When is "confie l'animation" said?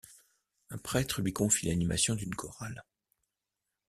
1.31-2.15